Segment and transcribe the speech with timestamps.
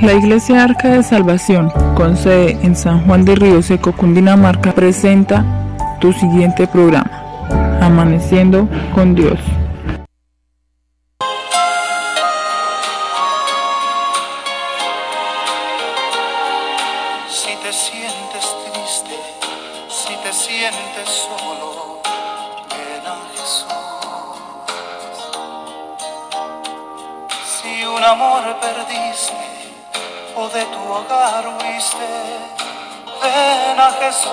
[0.00, 5.44] La Iglesia Arca de Salvación, con sede en San Juan de Río Seco, Cundinamarca, presenta
[6.00, 7.10] tu siguiente programa,
[7.80, 9.38] Amaneciendo con Dios.
[17.28, 19.16] Si te sientes triste,
[19.88, 22.02] si te sientes solo,
[22.70, 23.66] ven a Jesús.
[27.44, 29.61] Si un amor perdiste
[30.32, 31.44] de tu hogar
[33.22, 34.32] ven a Jesús.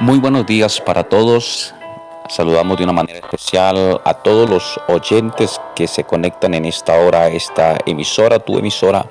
[0.00, 1.72] Muy buenos días para todos.
[2.28, 7.28] Saludamos de una manera especial a todos los oyentes que se conectan en esta hora
[7.28, 9.06] esta emisora, tu emisora,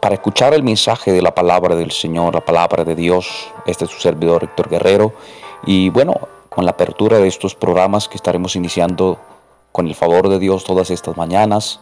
[0.00, 3.50] para escuchar el mensaje de la palabra del Señor, la palabra de Dios.
[3.64, 5.14] Este es su servidor Héctor Guerrero.
[5.64, 6.14] Y bueno,
[6.50, 9.18] con la apertura de estos programas que estaremos iniciando
[9.76, 11.80] con el favor de Dios todas estas mañanas,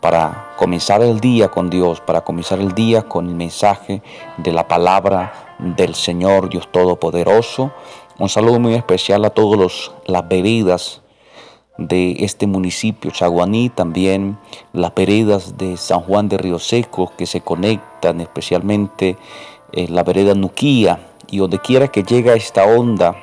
[0.00, 4.02] para comenzar el día con Dios, para comenzar el día con el mensaje
[4.36, 7.70] de la palabra del Señor Dios Todopoderoso.
[8.18, 11.02] Un saludo muy especial a todos los, las veredas
[11.78, 14.38] de este municipio, Chaguaní, también
[14.72, 19.16] las veredas de San Juan de Río Seco que se conectan, especialmente
[19.70, 23.14] eh, la vereda Nuquía y donde quiera que llegue esta onda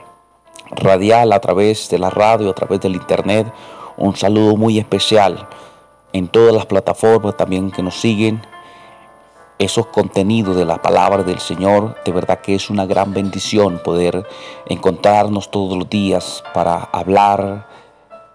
[0.71, 3.51] radial a través de la radio, a través del internet,
[3.97, 5.47] un saludo muy especial
[6.13, 8.41] en todas las plataformas también que nos siguen.
[9.59, 14.25] Esos contenidos de la palabra del Señor, de verdad que es una gran bendición poder
[14.67, 17.67] encontrarnos todos los días para hablar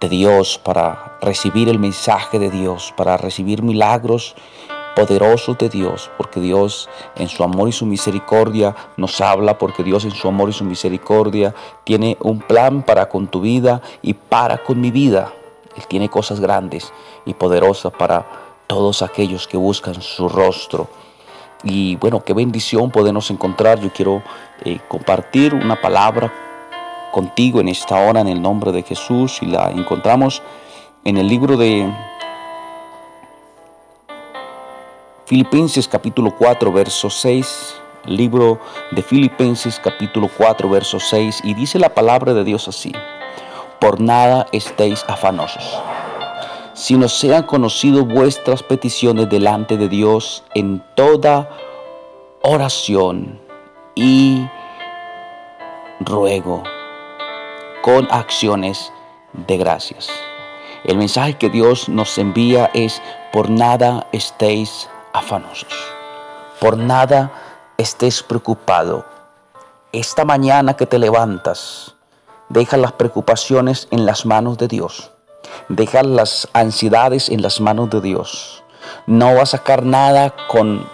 [0.01, 4.37] de Dios, para recibir el mensaje de Dios, para recibir milagros
[4.95, 10.05] poderosos de Dios, porque Dios en su amor y su misericordia nos habla, porque Dios
[10.05, 14.59] en su amor y su misericordia tiene un plan para con tu vida y para
[14.59, 15.33] con mi vida.
[15.79, 16.93] Él tiene cosas grandes
[17.25, 18.27] y poderosas para
[18.67, 20.89] todos aquellos que buscan su rostro.
[21.63, 23.79] Y bueno, qué bendición podernos encontrar.
[23.79, 24.21] Yo quiero
[24.65, 26.33] eh, compartir una palabra
[27.13, 30.43] contigo en esta hora en el nombre de Jesús y la encontramos
[31.05, 31.89] en el libro de
[35.27, 38.59] Filipenses capítulo 4 verso 6, libro
[38.91, 42.93] de Filipenses capítulo 4 verso 6 y dice la palabra de Dios así,
[43.81, 45.81] por nada estéis afanosos,
[46.75, 51.49] sino sean conocidos vuestras peticiones delante de Dios en toda
[52.43, 53.41] oración
[53.95, 54.47] y
[56.01, 56.63] ruego
[57.83, 58.93] con acciones
[59.33, 60.09] de gracias.
[60.85, 63.03] El mensaje que Dios nos envía es,
[63.33, 65.73] por nada estéis afanosos,
[66.61, 67.33] por nada
[67.77, 69.05] estés preocupado.
[69.93, 71.95] Esta mañana que te levantas,
[72.49, 75.13] deja las preocupaciones en las manos de Dios.
[75.69, 78.63] Deja las ansiedades en las manos de Dios.
[79.07, 80.87] No vas a sacar nada con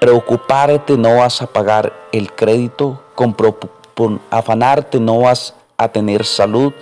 [0.00, 6.72] preocuparte, no vas a pagar el crédito, con, afanarte no vas a tener salud,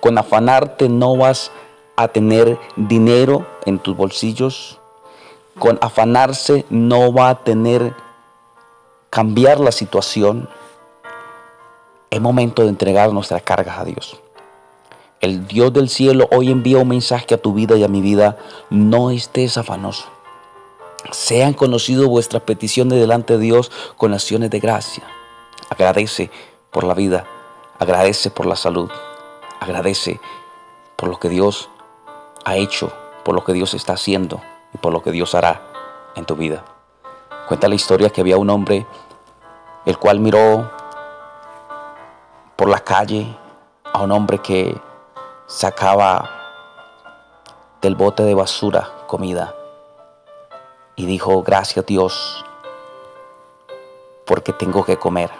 [0.00, 1.52] con afanarte no vas
[1.96, 4.80] a tener dinero en tus bolsillos,
[5.58, 7.94] con afanarse no va a tener
[9.08, 10.48] cambiar la situación.
[12.14, 14.20] Es momento de entregar nuestras cargas a Dios.
[15.20, 18.38] El Dios del cielo hoy envía un mensaje a tu vida y a mi vida.
[18.70, 20.06] No estés afanoso.
[21.10, 25.02] Sean conocidos vuestras peticiones delante de Dios con acciones de gracia.
[25.70, 26.30] Agradece
[26.70, 27.26] por la vida.
[27.80, 28.92] Agradece por la salud.
[29.58, 30.20] Agradece
[30.94, 31.68] por lo que Dios
[32.44, 32.92] ha hecho,
[33.24, 34.40] por lo que Dios está haciendo
[34.72, 35.62] y por lo que Dios hará
[36.14, 36.64] en tu vida.
[37.48, 38.86] Cuenta la historia que había un hombre
[39.84, 40.70] el cual miró
[42.56, 43.26] por la calle
[43.92, 44.80] a un hombre que
[45.46, 46.30] sacaba
[47.82, 49.54] del bote de basura comida
[50.96, 52.44] y dijo, gracias Dios,
[54.24, 55.30] porque tengo que comer.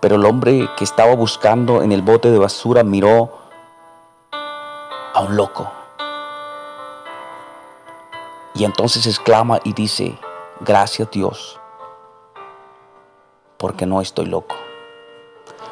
[0.00, 3.38] Pero el hombre que estaba buscando en el bote de basura miró
[5.14, 5.70] a un loco.
[8.54, 10.18] Y entonces exclama y dice,
[10.60, 11.60] gracias Dios,
[13.56, 14.56] porque no estoy loco.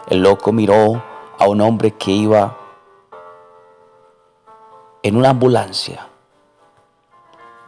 [0.09, 1.03] El loco miró
[1.37, 2.57] a un hombre que iba
[5.03, 6.07] en una ambulancia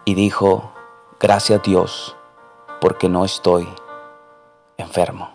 [0.05, 0.70] y dijo,
[1.19, 2.17] gracias Dios,
[2.81, 3.69] porque no estoy
[4.76, 5.31] enfermo.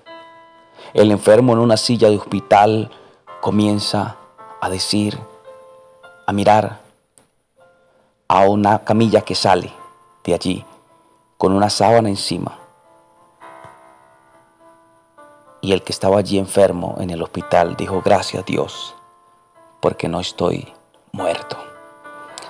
[0.93, 2.89] El enfermo en una silla de hospital
[3.41, 4.15] comienza
[4.61, 5.19] a decir,
[6.25, 6.79] a mirar
[8.29, 9.73] a una camilla que sale
[10.23, 10.65] de allí
[11.37, 12.62] con una sábana encima.
[15.63, 18.95] Y el que estaba allí enfermo en el hospital dijo, gracias Dios,
[19.79, 20.73] porque no estoy
[21.13, 21.55] muerto.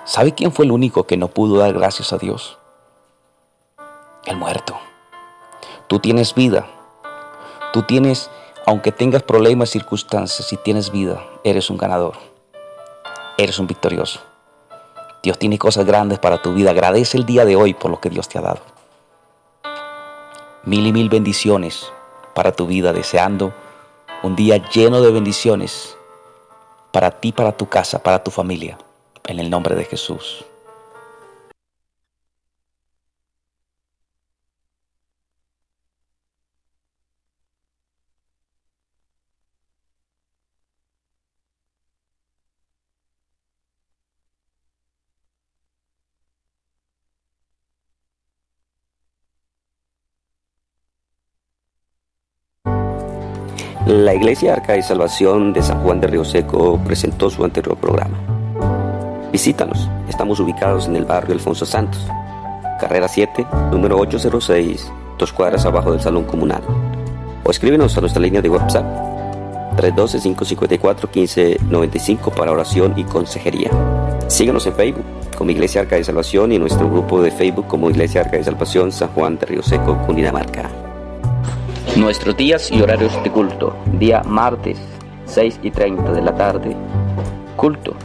[0.04, 2.57] ¿Sabe quién fue el único que no pudo dar gracias a Dios?
[4.25, 4.75] El muerto.
[5.86, 6.65] Tú tienes vida.
[7.71, 8.31] Tú tienes,
[8.65, 12.15] aunque tengas problemas, circunstancias, si tienes vida, eres un ganador.
[13.38, 14.21] Eres un victorioso.
[15.21, 16.71] Dios tiene cosas grandes para tu vida.
[16.71, 18.62] Agradece el día de hoy por lo que Dios te ha dado.
[20.63, 21.94] Mil y mil bendiciones
[22.33, 23.53] para tu vida, deseando
[24.24, 25.95] un día lleno de bendiciones
[26.91, 28.77] para ti, para tu casa, para tu familia
[29.27, 30.45] en el nombre de Jesús.
[53.85, 58.18] La Iglesia Arca de Salvación de San Juan de Río Seco presentó su anterior programa.
[59.30, 62.07] Visítanos, estamos ubicados en el barrio Alfonso Santos,
[62.80, 66.63] carrera 7, número 806, dos cuadras abajo del Salón Comunal.
[67.44, 68.85] O escríbenos a nuestra línea de WhatsApp
[69.75, 73.69] 312-554-1595 para oración y consejería.
[74.27, 75.03] Síguenos en Facebook
[75.38, 78.94] como Iglesia Arca de Salvación y nuestro grupo de Facebook como Iglesia Arca de Salvación
[78.94, 80.82] San Juan de Río Seco, Cundinamarca.
[81.98, 83.75] Nuestros días y horarios de culto.
[84.00, 84.80] Día martes,
[85.25, 86.75] 6 y 30 de la tarde.
[87.56, 87.95] Culto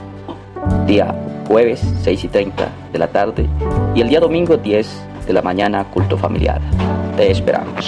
[0.86, 1.14] día
[1.46, 3.46] jueves 6 y 30 de la tarde
[3.94, 4.86] y el día domingo 10
[5.26, 6.60] de la mañana culto familiar.
[7.16, 7.74] Te esperamos.